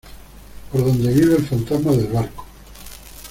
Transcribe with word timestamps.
por 0.71 0.83
donde 0.83 1.13
vive 1.13 1.35
el 1.35 1.45
fantasma 1.45 1.91
del 1.91 2.07
barco. 2.07 2.43